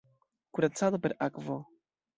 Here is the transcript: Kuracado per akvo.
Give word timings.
Kuracado 0.57 1.01
per 1.05 1.15
akvo. 1.29 1.63